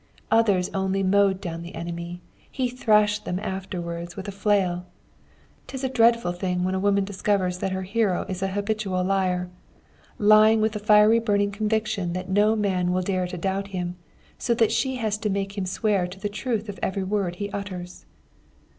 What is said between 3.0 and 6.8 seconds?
them afterwards with a flail. 'Tis a dreadful thing when a